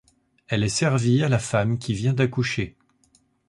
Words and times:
Elle 0.47 0.63
est 0.63 0.67
servie 0.69 1.21
à 1.23 1.29
la 1.29 1.37
femme 1.37 1.77
qui 1.77 1.93
vient 1.93 2.13
d'accoucher. 2.15 2.75